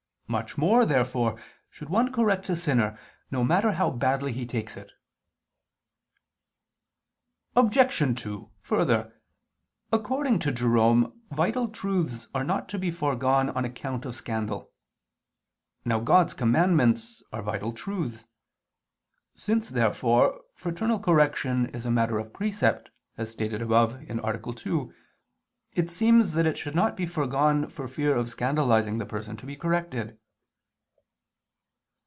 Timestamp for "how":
3.73-3.89